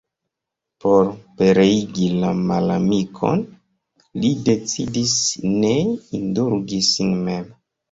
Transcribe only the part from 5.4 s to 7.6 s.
ne indulgi sin mem.